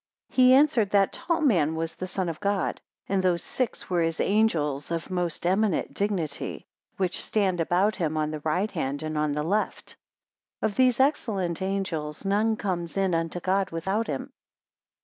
He 0.29 0.51
answered, 0.55 0.89
that 0.89 1.13
tall 1.13 1.41
man 1.41 1.75
was 1.75 1.93
the 1.93 2.07
Son 2.07 2.27
of 2.27 2.39
God; 2.39 2.81
and 3.07 3.21
those 3.21 3.43
six 3.43 3.87
were 3.87 4.01
his 4.01 4.19
angels 4.19 4.89
of 4.89 5.11
most 5.11 5.45
eminent 5.45 5.93
dignity, 5.93 6.65
which 6.97 7.23
stand 7.23 7.61
about 7.61 7.97
him 7.97 8.17
on 8.17 8.31
the 8.31 8.39
right 8.39 8.71
hand 8.71 9.03
and 9.03 9.15
on 9.15 9.33
the 9.33 9.43
left. 9.43 9.95
120 10.61 10.71
Of 10.71 10.75
these 10.75 10.99
excellent 10.99 11.61
angels 11.61 12.25
none 12.25 12.55
comes 12.55 12.97
in 12.97 13.13
unto 13.13 13.39
God 13.39 13.69
without 13.69 14.07
him. 14.07 14.33